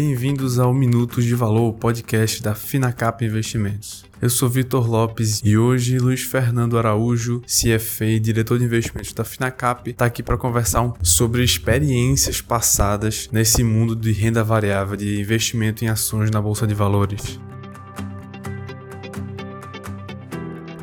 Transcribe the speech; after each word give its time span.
Bem-vindos 0.00 0.60
ao 0.60 0.72
Minutos 0.72 1.24
de 1.24 1.34
Valor, 1.34 1.72
podcast 1.72 2.40
da 2.40 2.54
Finacap 2.54 3.24
Investimentos. 3.24 4.04
Eu 4.22 4.30
sou 4.30 4.48
Vitor 4.48 4.88
Lopes 4.88 5.40
e 5.44 5.58
hoje 5.58 5.98
Luiz 5.98 6.22
Fernando 6.22 6.78
Araújo, 6.78 7.40
CFA 7.40 8.04
e 8.04 8.20
diretor 8.20 8.60
de 8.60 8.64
investimentos 8.64 9.12
da 9.12 9.24
Finacap, 9.24 9.90
está 9.90 10.04
aqui 10.04 10.22
para 10.22 10.38
conversar 10.38 10.92
sobre 11.02 11.42
experiências 11.42 12.40
passadas 12.40 13.28
nesse 13.32 13.64
mundo 13.64 13.96
de 13.96 14.12
renda 14.12 14.44
variável, 14.44 14.96
de 14.96 15.20
investimento 15.20 15.84
em 15.84 15.88
ações 15.88 16.30
na 16.30 16.40
Bolsa 16.40 16.64
de 16.64 16.74
Valores. 16.74 17.40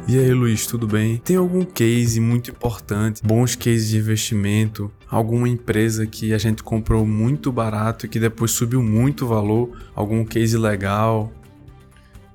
E 0.07 0.19
aí, 0.19 0.31
Luiz, 0.31 0.67
tudo 0.67 0.85
bem? 0.85 1.17
Tem 1.17 1.35
algum 1.35 1.65
case 1.65 2.19
muito 2.19 2.51
importante, 2.51 3.23
bons 3.25 3.55
cases 3.55 3.89
de 3.89 3.97
investimento, 3.97 4.91
alguma 5.09 5.49
empresa 5.49 6.05
que 6.05 6.31
a 6.31 6.37
gente 6.37 6.61
comprou 6.61 7.07
muito 7.07 7.51
barato 7.51 8.05
e 8.05 8.09
que 8.09 8.19
depois 8.19 8.51
subiu 8.51 8.83
muito 8.83 9.25
o 9.25 9.27
valor, 9.27 9.75
algum 9.95 10.23
case 10.23 10.55
legal? 10.59 11.33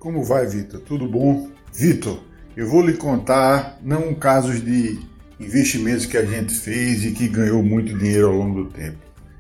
Como 0.00 0.24
vai, 0.24 0.48
Vitor? 0.48 0.80
Tudo 0.80 1.06
bom? 1.08 1.48
Vitor, 1.72 2.20
eu 2.56 2.68
vou 2.68 2.84
lhe 2.84 2.94
contar 2.94 3.78
não 3.80 4.16
casos 4.16 4.60
de 4.60 4.98
investimentos 5.38 6.06
que 6.06 6.16
a 6.16 6.24
gente 6.24 6.52
fez 6.52 7.04
e 7.04 7.12
que 7.12 7.28
ganhou 7.28 7.62
muito 7.62 7.96
dinheiro 7.96 8.26
ao 8.26 8.34
longo 8.34 8.64
do 8.64 8.70
tempo. 8.70 8.98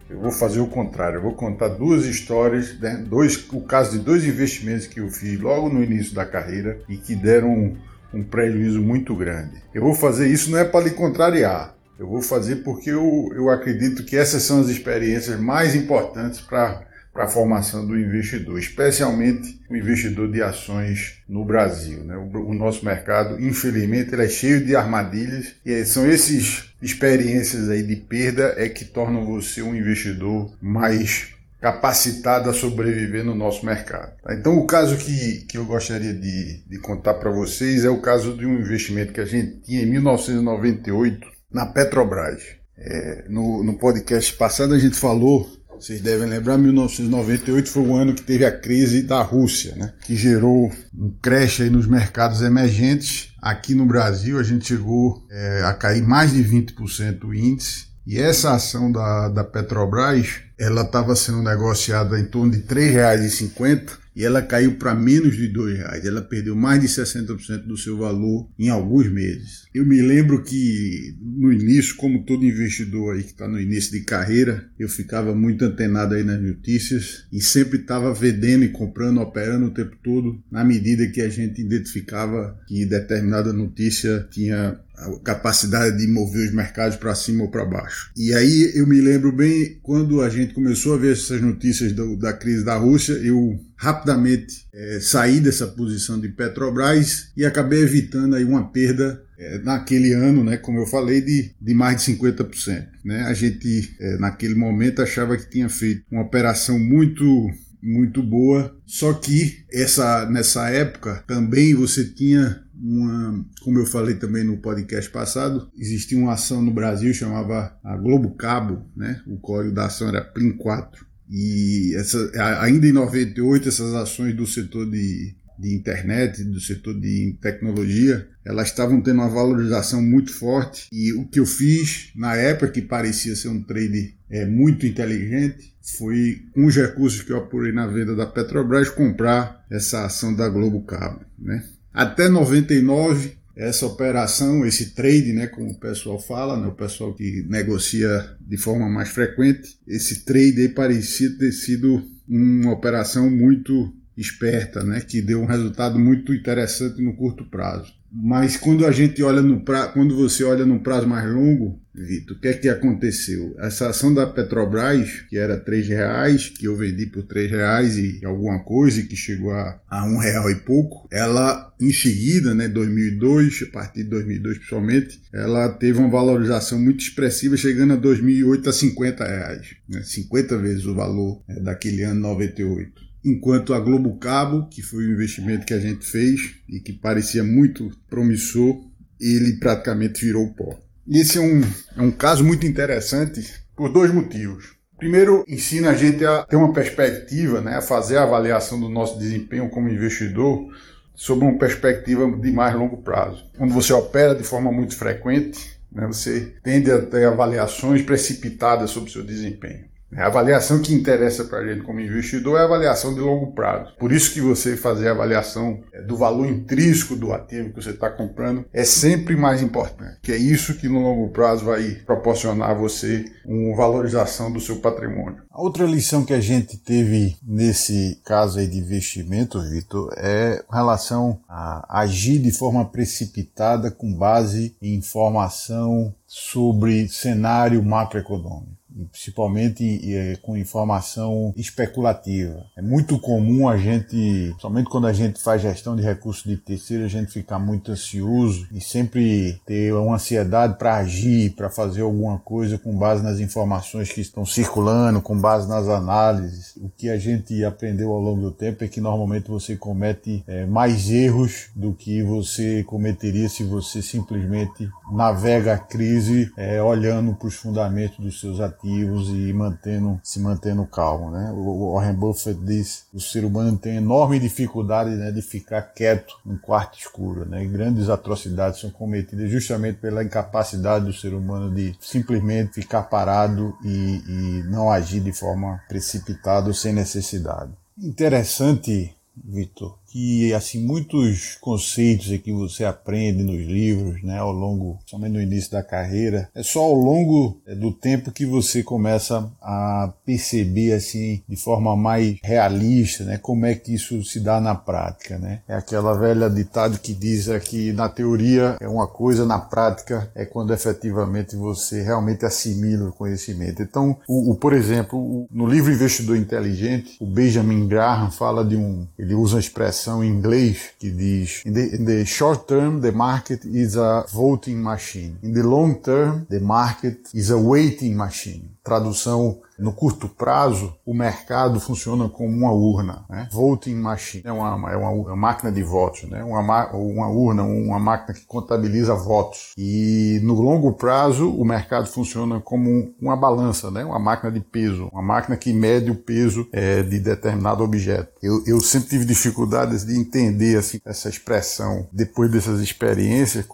Eu 0.08 0.20
vou 0.20 0.30
fazer 0.30 0.60
o 0.60 0.68
contrário, 0.68 1.16
eu 1.16 1.22
vou 1.22 1.34
contar 1.34 1.68
duas 1.68 2.04
histórias, 2.04 2.78
né? 2.78 3.04
dois, 3.08 3.44
o 3.52 3.60
caso 3.62 3.98
de 3.98 4.04
dois 4.04 4.24
investimentos 4.24 4.86
que 4.86 5.00
eu 5.00 5.08
fiz 5.08 5.40
logo 5.40 5.68
no 5.68 5.82
início 5.82 6.14
da 6.14 6.24
carreira 6.24 6.80
e 6.88 6.96
que 6.96 7.16
deram 7.16 7.76
um 8.12 8.22
prejuízo 8.22 8.80
muito 8.80 9.14
grande. 9.14 9.62
Eu 9.74 9.82
vou 9.82 9.94
fazer 9.94 10.28
isso 10.28 10.50
não 10.50 10.58
é 10.58 10.64
para 10.64 10.84
lhe 10.84 10.90
contrariar, 10.90 11.76
eu 11.98 12.06
vou 12.06 12.22
fazer 12.22 12.56
porque 12.56 12.90
eu, 12.90 13.30
eu 13.34 13.50
acredito 13.50 14.04
que 14.04 14.16
essas 14.16 14.42
são 14.42 14.60
as 14.60 14.68
experiências 14.68 15.38
mais 15.38 15.74
importantes 15.74 16.40
para 16.40 16.88
para 17.12 17.24
a 17.24 17.28
formação 17.28 17.84
do 17.84 17.98
investidor, 17.98 18.58
especialmente 18.58 19.60
o 19.68 19.76
investidor 19.76 20.30
de 20.30 20.40
ações 20.42 21.18
no 21.28 21.44
Brasil. 21.44 22.04
Né? 22.04 22.16
O, 22.16 22.50
o, 22.50 22.54
nosso 22.54 22.84
mercado, 22.84 23.40
infelizmente, 23.40 24.14
ele 24.14 24.24
é 24.24 24.28
cheio 24.28 24.64
de 24.64 24.76
armadilhas 24.76 25.54
e 25.66 25.84
são 25.84 26.06
essas 26.06 26.70
experiências 26.80 27.68
aí 27.68 27.82
de 27.82 27.96
perda 27.96 28.54
é 28.56 28.68
que 28.68 28.84
tornam 28.84 29.26
você 29.26 29.60
um 29.60 29.74
investidor 29.74 30.52
mais 30.62 31.34
capacitado 31.60 32.48
a 32.48 32.54
sobreviver 32.54 33.24
no 33.24 33.34
nosso 33.34 33.64
mercado. 33.66 34.12
Tá? 34.22 34.34
Então, 34.34 34.56
o 34.56 34.66
caso 34.66 34.96
que, 34.96 35.44
que 35.46 35.58
eu 35.58 35.64
gostaria 35.64 36.14
de, 36.14 36.64
de 36.66 36.78
contar 36.78 37.14
para 37.14 37.30
vocês 37.30 37.84
é 37.84 37.90
o 37.90 38.00
caso 38.00 38.36
de 38.36 38.46
um 38.46 38.58
investimento 38.58 39.12
que 39.12 39.20
a 39.20 39.26
gente 39.26 39.60
tinha 39.60 39.82
em 39.82 39.86
1998 39.86 41.26
na 41.52 41.66
Petrobras. 41.66 42.42
É, 42.78 43.26
no, 43.28 43.62
no 43.62 43.78
podcast 43.78 44.32
passado 44.34 44.72
a 44.72 44.78
gente 44.78 44.96
falou, 44.96 45.46
vocês 45.78 46.00
devem 46.00 46.28
lembrar, 46.28 46.56
1998 46.56 47.68
foi 47.68 47.82
o 47.82 47.94
ano 47.94 48.14
que 48.14 48.22
teve 48.22 48.44
a 48.44 48.52
crise 48.52 49.02
da 49.02 49.22
Rússia, 49.22 49.74
né? 49.76 49.92
que 50.02 50.16
gerou 50.16 50.72
um 50.94 51.14
aí 51.28 51.70
nos 51.70 51.86
mercados 51.86 52.40
emergentes. 52.40 53.34
Aqui 53.40 53.74
no 53.74 53.84
Brasil 53.84 54.38
a 54.38 54.42
gente 54.42 54.66
chegou 54.66 55.26
é, 55.30 55.62
a 55.64 55.74
cair 55.74 56.02
mais 56.02 56.32
de 56.32 56.42
20% 56.42 57.24
o 57.24 57.34
índice. 57.34 57.89
E 58.10 58.18
essa 58.18 58.56
ação 58.56 58.90
da, 58.90 59.28
da 59.28 59.44
Petrobras 59.44 60.40
ela 60.58 60.82
estava 60.82 61.14
sendo 61.14 61.44
negociada 61.44 62.18
em 62.18 62.24
torno 62.24 62.50
de 62.50 62.58
R$ 62.58 62.64
3,50 62.64 64.00
e 64.16 64.24
ela 64.24 64.42
caiu 64.42 64.74
para 64.74 64.96
menos 64.96 65.36
de 65.36 65.46
R$ 65.46 65.74
reais. 65.76 66.04
Ela 66.04 66.20
perdeu 66.20 66.56
mais 66.56 66.80
de 66.80 66.88
60% 66.88 67.66
do 67.66 67.76
seu 67.76 67.96
valor 67.96 68.50
em 68.58 68.68
alguns 68.68 69.08
meses. 69.10 69.62
Eu 69.72 69.86
me 69.86 70.02
lembro 70.02 70.42
que 70.42 71.16
no 71.22 71.52
início, 71.52 71.94
como 71.94 72.24
todo 72.24 72.44
investidor 72.44 73.14
aí 73.14 73.22
que 73.22 73.30
está 73.30 73.46
no 73.46 73.60
início 73.60 73.92
de 73.92 74.00
carreira, 74.00 74.68
eu 74.76 74.88
ficava 74.88 75.32
muito 75.32 75.64
antenado 75.64 76.14
aí 76.14 76.24
nas 76.24 76.42
notícias 76.42 77.26
e 77.32 77.40
sempre 77.40 77.78
estava 77.78 78.12
vendendo 78.12 78.64
e 78.64 78.70
comprando, 78.70 79.20
operando 79.20 79.66
o 79.66 79.70
tempo 79.70 79.96
todo, 80.02 80.42
na 80.50 80.64
medida 80.64 81.06
que 81.06 81.20
a 81.20 81.28
gente 81.28 81.62
identificava 81.62 82.58
que 82.66 82.84
determinada 82.84 83.52
notícia 83.52 84.26
tinha 84.32 84.80
a 85.00 85.18
capacidade 85.20 85.96
de 85.96 86.06
mover 86.06 86.48
os 86.48 86.54
mercados 86.54 86.96
para 86.96 87.14
cima 87.14 87.44
ou 87.44 87.50
para 87.50 87.64
baixo. 87.64 88.12
E 88.16 88.34
aí 88.34 88.72
eu 88.74 88.86
me 88.86 89.00
lembro 89.00 89.32
bem 89.32 89.78
quando 89.82 90.20
a 90.20 90.28
gente 90.28 90.52
começou 90.52 90.94
a 90.94 90.98
ver 90.98 91.12
essas 91.12 91.40
notícias 91.40 91.92
do, 91.92 92.16
da 92.16 92.32
crise 92.32 92.64
da 92.64 92.76
Rússia, 92.76 93.14
eu 93.14 93.58
rapidamente 93.76 94.66
é, 94.74 94.98
saí 95.00 95.40
dessa 95.40 95.66
posição 95.66 96.20
de 96.20 96.28
Petrobras 96.28 97.30
e 97.36 97.46
acabei 97.46 97.82
evitando 97.82 98.36
aí 98.36 98.44
uma 98.44 98.70
perda 98.70 99.22
é, 99.38 99.58
naquele 99.58 100.12
ano, 100.12 100.44
né, 100.44 100.58
como 100.58 100.78
eu 100.78 100.86
falei, 100.86 101.22
de, 101.22 101.50
de 101.58 101.72
mais 101.72 102.04
de 102.04 102.12
50%. 102.12 102.86
Né? 103.02 103.22
A 103.22 103.32
gente, 103.32 103.96
é, 103.98 104.18
naquele 104.18 104.54
momento, 104.54 105.00
achava 105.00 105.36
que 105.36 105.48
tinha 105.48 105.68
feito 105.70 106.04
uma 106.10 106.22
operação 106.22 106.78
muito 106.78 107.50
muito 107.82 108.22
boa, 108.22 108.76
só 108.84 109.14
que 109.14 109.64
essa 109.72 110.28
nessa 110.28 110.68
época 110.68 111.24
também 111.26 111.74
você 111.74 112.04
tinha 112.04 112.62
uma, 112.82 113.44
como 113.62 113.78
eu 113.78 113.86
falei 113.86 114.14
também 114.14 114.44
no 114.44 114.58
podcast 114.58 115.10
passado, 115.10 115.70
existia 115.76 116.18
uma 116.18 116.32
ação 116.32 116.62
no 116.62 116.72
Brasil 116.72 117.12
chamava 117.12 117.78
a 117.84 117.96
Globo 117.96 118.34
Cabo, 118.34 118.86
né? 118.96 119.20
O 119.26 119.38
código 119.38 119.74
da 119.74 119.86
ação 119.86 120.08
era 120.08 120.22
PLIN 120.22 120.52
4. 120.56 121.06
E 121.28 121.94
essa, 121.96 122.30
ainda 122.60 122.86
em 122.86 122.92
98 122.92 123.68
essas 123.68 123.94
ações 123.94 124.34
do 124.34 124.46
setor 124.46 124.90
de, 124.90 125.34
de 125.58 125.74
internet, 125.74 126.42
do 126.42 126.58
setor 126.58 126.98
de 126.98 127.36
tecnologia, 127.40 128.26
elas 128.44 128.68
estavam 128.68 129.00
tendo 129.00 129.20
uma 129.20 129.28
valorização 129.28 130.02
muito 130.02 130.32
forte. 130.32 130.88
E 130.90 131.12
o 131.12 131.28
que 131.28 131.38
eu 131.38 131.46
fiz 131.46 132.10
na 132.16 132.34
época, 132.34 132.72
que 132.72 132.82
parecia 132.82 133.36
ser 133.36 133.48
um 133.48 133.62
trade 133.62 134.16
é, 134.28 134.44
muito 134.44 134.86
inteligente, 134.86 135.70
foi, 135.98 136.42
com 136.52 136.66
os 136.66 136.74
recursos 136.74 137.22
que 137.22 137.32
eu 137.32 137.38
apurei 137.38 137.72
na 137.72 137.86
venda 137.86 138.14
da 138.16 138.26
Petrobras, 138.26 138.88
comprar 138.88 139.64
essa 139.70 140.04
ação 140.04 140.34
da 140.34 140.48
Globo 140.48 140.82
Cabo. 140.82 141.20
Né? 141.38 141.64
Até 141.92 142.28
99, 142.28 143.32
essa 143.56 143.86
operação, 143.86 144.64
esse 144.64 144.94
trade, 144.94 145.32
né, 145.32 145.46
como 145.46 145.70
o 145.70 145.78
pessoal 145.78 146.18
fala, 146.18 146.56
né, 146.56 146.66
o 146.66 146.74
pessoal 146.74 147.12
que 147.14 147.44
negocia 147.48 148.36
de 148.40 148.56
forma 148.56 148.88
mais 148.88 149.08
frequente, 149.10 149.76
esse 149.86 150.24
trade 150.24 150.60
aí 150.62 150.68
parecia 150.68 151.36
ter 151.36 151.52
sido 151.52 152.02
uma 152.28 152.72
operação 152.72 153.28
muito 153.28 153.92
esperta, 154.20 154.82
né, 154.84 155.00
que 155.00 155.22
deu 155.22 155.40
um 155.40 155.46
resultado 155.46 155.98
muito 155.98 156.34
interessante 156.34 157.02
no 157.02 157.14
curto 157.14 157.44
prazo. 157.44 157.92
Mas 158.12 158.56
quando 158.56 158.84
a 158.84 158.90
gente 158.90 159.22
olha 159.22 159.40
no 159.40 159.60
pra... 159.60 159.86
quando 159.86 160.16
você 160.16 160.42
olha 160.42 160.66
no 160.66 160.80
prazo 160.80 161.06
mais 161.06 161.32
longo, 161.32 161.80
Vitor, 161.94 162.36
o 162.36 162.40
que 162.40 162.48
é 162.48 162.54
que 162.54 162.68
aconteceu? 162.68 163.54
Essa 163.58 163.88
ação 163.88 164.12
da 164.12 164.26
Petrobras, 164.26 165.22
que 165.28 165.36
era 165.38 165.62
R$ 165.64 165.80
reais, 165.82 166.48
que 166.48 166.66
eu 166.66 166.76
vendi 166.76 167.06
por 167.06 167.24
R$ 167.24 167.46
reais 167.46 167.96
e 167.96 168.20
alguma 168.24 168.64
coisa, 168.64 169.02
que 169.02 169.14
chegou 169.14 169.52
a, 169.52 169.80
um 170.04 170.16
real 170.16 170.50
e 170.50 170.56
pouco, 170.56 171.06
ela 171.12 171.72
em 171.80 171.92
seguida, 171.92 172.52
né, 172.52 172.68
2002, 172.68 173.66
a 173.68 173.72
partir 173.72 174.02
de 174.02 174.10
2002 174.10 174.58
principalmente, 174.58 175.20
ela 175.32 175.68
teve 175.68 175.98
uma 175.98 176.10
valorização 176.10 176.80
muito 176.80 177.00
expressiva, 177.00 177.56
chegando 177.56 177.92
a 177.92 177.96
2008 177.96 178.70
a 178.70 178.72
50 178.72 179.24
reais, 179.24 179.76
né, 179.88 180.02
50 180.02 180.58
vezes 180.58 180.84
o 180.84 180.94
valor 180.94 181.42
né, 181.48 181.60
daquele 181.60 182.02
ano 182.02 182.20
98 182.20 183.09
enquanto 183.24 183.74
a 183.74 183.80
Globo 183.80 184.16
Cabo, 184.18 184.68
que 184.68 184.82
foi 184.82 185.04
o 185.04 185.12
investimento 185.12 185.66
que 185.66 185.74
a 185.74 185.80
gente 185.80 186.06
fez 186.06 186.54
e 186.68 186.80
que 186.80 186.92
parecia 186.92 187.44
muito 187.44 187.90
promissor, 188.08 188.80
ele 189.20 189.54
praticamente 189.58 190.24
virou 190.24 190.52
pó. 190.54 190.78
Esse 191.08 191.38
é 191.38 191.40
um, 191.40 191.60
é 191.96 192.02
um 192.02 192.10
caso 192.10 192.44
muito 192.44 192.66
interessante 192.66 193.42
por 193.76 193.92
dois 193.92 194.12
motivos. 194.12 194.74
Primeiro, 194.96 195.44
ensina 195.48 195.90
a 195.90 195.94
gente 195.94 196.24
a 196.24 196.44
ter 196.44 196.56
uma 196.56 196.72
perspectiva, 196.72 197.60
né, 197.60 197.76
a 197.76 197.82
fazer 197.82 198.18
a 198.18 198.22
avaliação 198.22 198.78
do 198.78 198.88
nosso 198.88 199.18
desempenho 199.18 199.70
como 199.70 199.88
investidor 199.88 200.68
sob 201.14 201.44
uma 201.44 201.58
perspectiva 201.58 202.30
de 202.30 202.52
mais 202.52 202.74
longo 202.74 202.98
prazo. 202.98 203.44
Quando 203.56 203.74
você 203.74 203.92
opera 203.92 204.34
de 204.34 204.42
forma 204.42 204.70
muito 204.70 204.96
frequente, 204.96 205.70
né, 205.90 206.06
você 206.06 206.54
tende 206.62 206.90
a 206.90 207.00
ter 207.00 207.26
avaliações 207.26 208.02
precipitadas 208.02 208.90
sobre 208.90 209.10
o 209.10 209.12
seu 209.12 209.22
desempenho. 209.22 209.89
A 210.16 210.26
avaliação 210.26 210.82
que 210.82 210.92
interessa 210.92 211.44
para 211.44 211.60
a 211.60 211.66
gente 211.66 211.84
como 211.84 212.00
investidor 212.00 212.58
é 212.58 212.62
a 212.62 212.64
avaliação 212.64 213.14
de 213.14 213.20
longo 213.20 213.52
prazo. 213.52 213.94
Por 213.98 214.10
isso 214.12 214.32
que 214.32 214.40
você 214.40 214.76
fazer 214.76 215.08
a 215.08 215.12
avaliação 215.12 215.80
é, 215.92 216.02
do 216.02 216.16
valor 216.16 216.46
intrínseco 216.46 217.14
do 217.14 217.32
ativo 217.32 217.70
que 217.70 217.82
você 217.82 217.90
está 217.90 218.10
comprando 218.10 218.64
é 218.72 218.84
sempre 218.84 219.36
mais 219.36 219.62
importante, 219.62 220.18
que 220.22 220.32
é 220.32 220.36
isso 220.36 220.74
que 220.74 220.88
no 220.88 221.00
longo 221.00 221.28
prazo 221.28 221.64
vai 221.64 221.82
proporcionar 222.04 222.70
a 222.70 222.74
você 222.74 223.24
uma 223.44 223.76
valorização 223.76 224.52
do 224.52 224.60
seu 224.60 224.76
patrimônio. 224.76 225.42
A 225.50 225.62
outra 225.62 225.84
lição 225.84 226.24
que 226.24 226.34
a 226.34 226.40
gente 226.40 226.76
teve 226.76 227.36
nesse 227.42 228.20
caso 228.24 228.58
aí 228.58 228.66
de 228.66 228.78
investimento, 228.78 229.60
Vitor, 229.62 230.12
é 230.16 230.62
relação 230.72 231.40
a 231.48 232.00
agir 232.00 232.38
de 232.38 232.50
forma 232.50 232.84
precipitada 232.90 233.90
com 233.90 234.12
base 234.12 234.76
em 234.82 234.94
informação 234.94 236.14
sobre 236.26 237.08
cenário 237.08 237.82
macroeconômico. 237.82 238.79
Principalmente 239.10 240.14
é, 240.14 240.36
com 240.36 240.56
informação 240.56 241.52
especulativa. 241.56 242.66
É 242.76 242.82
muito 242.82 243.18
comum 243.18 243.68
a 243.68 243.76
gente, 243.76 244.54
somente 244.58 244.88
quando 244.88 245.06
a 245.06 245.12
gente 245.12 245.40
faz 245.40 245.62
gestão 245.62 245.96
de 245.96 246.02
recursos 246.02 246.44
de 246.44 246.56
terceiro, 246.56 247.04
a 247.04 247.08
gente 247.08 247.32
ficar 247.32 247.58
muito 247.58 247.92
ansioso 247.92 248.66
e 248.72 248.80
sempre 248.80 249.60
ter 249.66 249.92
uma 249.94 250.16
ansiedade 250.16 250.76
para 250.76 250.96
agir, 250.96 251.50
para 251.50 251.70
fazer 251.70 252.02
alguma 252.02 252.38
coisa 252.38 252.78
com 252.78 252.96
base 252.96 253.22
nas 253.22 253.40
informações 253.40 254.12
que 254.12 254.20
estão 254.20 254.44
circulando, 254.44 255.20
com 255.20 255.38
base 255.38 255.68
nas 255.68 255.88
análises. 255.88 256.69
O 256.82 256.88
que 256.88 257.10
a 257.10 257.18
gente 257.18 257.62
aprendeu 257.62 258.10
ao 258.10 258.18
longo 258.18 258.40
do 258.40 258.50
tempo 258.50 258.82
é 258.82 258.88
que 258.88 259.02
normalmente 259.02 259.50
você 259.50 259.76
comete 259.76 260.42
é, 260.46 260.64
mais 260.64 261.10
erros 261.10 261.68
do 261.76 261.92
que 261.92 262.22
você 262.22 262.82
cometeria 262.84 263.50
se 263.50 263.62
você 263.62 264.00
simplesmente 264.00 264.88
navega 265.12 265.74
a 265.74 265.78
crise 265.78 266.50
é, 266.56 266.82
olhando 266.82 267.34
para 267.34 267.48
os 267.48 267.54
fundamentos 267.54 268.18
dos 268.18 268.40
seus 268.40 268.60
ativos 268.60 269.28
e 269.28 269.52
mantendo, 269.52 270.18
se 270.24 270.40
mantendo 270.40 270.86
calmo. 270.86 271.30
Né? 271.30 271.52
O 271.54 271.92
Warren 271.92 272.14
Buffett 272.14 272.58
diz 272.64 273.04
que 273.10 273.18
o 273.18 273.20
ser 273.20 273.44
humano 273.44 273.76
tem 273.76 273.96
enorme 273.96 274.38
dificuldade 274.38 275.10
né, 275.10 275.30
de 275.30 275.42
ficar 275.42 275.82
quieto 275.82 276.34
num 276.46 276.56
quarto 276.56 276.98
escuro. 276.98 277.44
Né? 277.44 277.62
Grandes 277.66 278.08
atrocidades 278.08 278.80
são 278.80 278.88
cometidas 278.88 279.50
justamente 279.50 279.98
pela 279.98 280.24
incapacidade 280.24 281.04
do 281.04 281.12
ser 281.12 281.34
humano 281.34 281.74
de 281.74 281.94
simplesmente 282.00 282.72
ficar 282.72 283.02
parado 283.02 283.76
e, 283.84 284.22
e 284.26 284.62
não 284.70 284.90
agir 284.90 285.20
de 285.20 285.32
forma 285.32 285.78
precipitada 285.86 286.69
sem 286.74 286.92
necessidade. 286.92 287.72
Interessante, 287.98 289.14
Vitor, 289.36 289.98
que 290.10 290.52
assim 290.52 290.84
muitos 290.84 291.56
conceitos 291.60 292.36
que 292.38 292.52
você 292.52 292.84
aprende 292.84 293.42
nos 293.42 293.64
livros, 293.64 294.22
né, 294.22 294.38
ao 294.38 294.52
longo, 294.52 294.98
somente 295.06 295.32
no 295.32 295.40
início 295.40 295.70
da 295.70 295.82
carreira, 295.82 296.48
é 296.54 296.62
só 296.62 296.80
ao 296.80 296.94
longo 296.94 297.60
é, 297.66 297.74
do 297.74 297.92
tempo 297.92 298.32
que 298.32 298.44
você 298.44 298.82
começa 298.82 299.50
a 299.60 300.12
perceber 300.24 300.92
assim 300.92 301.42
de 301.48 301.56
forma 301.56 301.96
mais 301.96 302.38
realista, 302.42 303.24
né, 303.24 303.38
como 303.38 303.66
é 303.66 303.74
que 303.74 303.94
isso 303.94 304.22
se 304.24 304.40
dá 304.40 304.60
na 304.60 304.74
prática, 304.74 305.38
né? 305.38 305.60
É 305.68 305.74
aquela 305.74 306.14
velha 306.14 306.50
ditado 306.50 306.98
que 306.98 307.14
diz 307.14 307.48
que 307.64 307.92
na 307.92 308.08
teoria 308.08 308.76
é 308.80 308.88
uma 308.88 309.06
coisa, 309.06 309.46
na 309.46 309.58
prática 309.58 310.30
é 310.34 310.44
quando 310.44 310.72
efetivamente 310.72 311.56
você 311.56 312.02
realmente 312.02 312.44
assimila 312.44 313.08
o 313.08 313.12
conhecimento. 313.12 313.82
Então, 313.82 314.18
o, 314.28 314.52
o 314.52 314.54
por 314.56 314.72
exemplo, 314.72 315.18
o, 315.18 315.48
no 315.50 315.66
livro 315.66 315.92
Investidor 315.92 316.36
Inteligente, 316.36 317.16
o 317.20 317.26
Benjamin 317.26 317.86
Graham 317.86 318.30
fala 318.30 318.64
de 318.64 318.76
um, 318.76 319.06
ele 319.18 319.34
usa 319.34 319.56
a 319.56 319.60
expressão 319.60 319.99
expressão 320.00 320.24
em 320.24 320.30
inglês 320.30 320.90
que 320.98 321.10
diz: 321.10 321.62
in 321.66 321.72
the, 321.72 321.96
in 321.96 322.04
the 322.04 322.24
short 322.24 322.66
term, 322.66 323.00
the 323.00 323.12
market 323.12 323.64
is 323.64 323.96
a 323.96 324.24
voting 324.32 324.76
machine. 324.76 325.36
In 325.42 325.52
the 325.52 325.62
long 325.62 326.00
term, 326.00 326.46
the 326.48 326.60
market 326.60 327.28
is 327.34 327.50
a 327.50 327.58
waiting 327.58 328.16
machine. 328.16 328.70
Tradução 328.82 329.60
no 329.80 329.92
curto 329.92 330.28
prazo, 330.28 330.94
o 331.04 331.14
mercado 331.14 331.80
funciona 331.80 332.28
como 332.28 332.54
uma 332.54 332.70
urna, 332.70 333.24
né? 333.28 333.48
voting 333.50 333.94
machine, 333.94 334.42
é 334.44 334.52
uma, 334.52 334.92
é 334.92 334.96
uma, 334.96 335.10
uma 335.10 335.36
máquina 335.36 335.72
de 335.72 335.82
votos, 335.82 336.24
né? 336.24 336.44
uma, 336.44 336.60
uma 336.92 337.28
urna, 337.28 337.62
uma 337.62 337.98
máquina 337.98 338.34
que 338.34 338.44
contabiliza 338.44 339.14
votos. 339.14 339.72
E 339.76 340.38
no 340.42 340.54
longo 340.60 340.92
prazo, 340.92 341.50
o 341.50 341.64
mercado 341.64 342.06
funciona 342.06 342.60
como 342.60 343.14
uma 343.20 343.36
balança, 343.36 343.90
né? 343.90 344.04
uma 344.04 344.18
máquina 344.18 344.52
de 344.52 344.60
peso, 344.60 345.08
uma 345.12 345.22
máquina 345.22 345.56
que 345.56 345.72
mede 345.72 346.10
o 346.10 346.14
peso 346.14 346.68
é, 346.72 347.02
de 347.02 347.18
determinado 347.18 347.82
objeto. 347.82 348.30
Eu, 348.42 348.62
eu 348.66 348.80
sempre 348.80 349.08
tive 349.08 349.24
dificuldades 349.24 350.04
de 350.04 350.16
entender 350.16 350.76
assim, 350.76 351.00
essa 351.04 351.28
expressão. 351.28 352.06
Depois 352.12 352.50
dessas 352.50 352.80
experiências, 352.80 353.66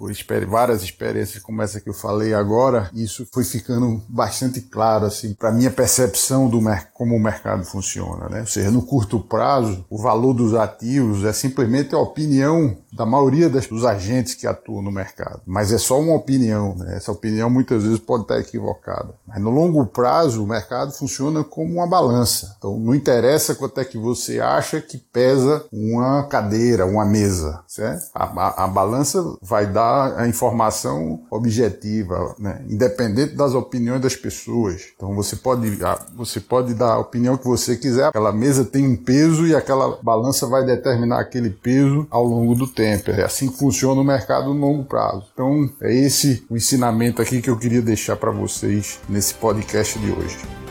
várias 0.48 0.82
experiências 0.82 1.42
como 1.42 1.62
essa 1.62 1.80
que 1.80 1.88
eu 1.88 1.94
falei 1.94 2.32
agora, 2.32 2.90
isso 2.94 3.26
foi 3.32 3.42
ficando 3.42 4.02
bastante 4.08 4.60
claro 4.60 4.95
assim, 5.04 5.34
para 5.34 5.52
minha 5.52 5.70
percepção 5.70 6.48
do 6.48 6.60
como 6.94 7.14
o 7.14 7.20
mercado 7.20 7.64
funciona. 7.64 8.28
Né? 8.28 8.40
Ou 8.40 8.46
seja, 8.46 8.70
no 8.70 8.82
curto 8.82 9.20
prazo, 9.20 9.84
o 9.90 9.98
valor 9.98 10.32
dos 10.32 10.54
ativos 10.54 11.24
é 11.24 11.32
simplesmente 11.32 11.94
a 11.94 11.98
opinião 11.98 12.76
da 12.96 13.04
maioria 13.04 13.50
das, 13.50 13.66
dos 13.66 13.84
agentes 13.84 14.34
que 14.34 14.46
atuam 14.46 14.80
no 14.80 14.90
mercado. 14.90 15.42
Mas 15.46 15.70
é 15.70 15.78
só 15.78 16.00
uma 16.00 16.14
opinião, 16.14 16.74
né? 16.74 16.96
essa 16.96 17.12
opinião 17.12 17.50
muitas 17.50 17.82
vezes 17.82 17.98
pode 17.98 18.22
estar 18.22 18.38
equivocada. 18.40 19.14
Mas 19.28 19.40
no 19.40 19.50
longo 19.50 19.84
prazo, 19.86 20.42
o 20.42 20.46
mercado 20.46 20.92
funciona 20.92 21.44
como 21.44 21.74
uma 21.74 21.86
balança. 21.86 22.56
Então 22.56 22.78
não 22.78 22.94
interessa 22.94 23.54
quanto 23.54 23.78
é 23.80 23.84
que 23.84 23.98
você 23.98 24.40
acha 24.40 24.80
que 24.80 24.96
pesa 24.96 25.64
uma 25.70 26.22
cadeira, 26.24 26.86
uma 26.86 27.04
mesa. 27.04 27.60
Certo? 27.66 28.06
A, 28.14 28.24
a, 28.24 28.64
a 28.64 28.66
balança 28.66 29.22
vai 29.42 29.66
dar 29.66 30.18
a 30.18 30.26
informação 30.26 31.20
objetiva, 31.30 32.34
né? 32.38 32.64
independente 32.68 33.34
das 33.34 33.52
opiniões 33.52 34.00
das 34.00 34.16
pessoas. 34.16 34.86
Então 34.96 35.14
você 35.14 35.36
pode, 35.36 35.78
você 36.16 36.40
pode 36.40 36.72
dar 36.72 36.94
a 36.94 36.98
opinião 36.98 37.36
que 37.36 37.44
você 37.44 37.76
quiser, 37.76 38.06
aquela 38.06 38.32
mesa 38.32 38.64
tem 38.64 38.86
um 38.86 38.96
peso 38.96 39.46
e 39.46 39.54
aquela 39.54 39.98
balança 40.02 40.46
vai 40.46 40.64
determinar 40.64 41.20
aquele 41.20 41.50
peso 41.50 42.06
ao 42.10 42.24
longo 42.24 42.54
do 42.54 42.66
tempo 42.66 42.85
tempo. 42.86 43.10
É 43.10 43.24
assim 43.24 43.48
que 43.48 43.58
funciona 43.58 44.00
o 44.00 44.04
mercado 44.04 44.54
no 44.54 44.60
longo 44.60 44.84
prazo. 44.84 45.26
Então, 45.32 45.68
é 45.82 45.92
esse 45.92 46.44
o 46.48 46.56
ensinamento 46.56 47.20
aqui 47.20 47.42
que 47.42 47.50
eu 47.50 47.58
queria 47.58 47.82
deixar 47.82 48.16
para 48.16 48.30
vocês 48.30 49.00
nesse 49.08 49.34
podcast 49.34 49.98
de 49.98 50.10
hoje. 50.10 50.65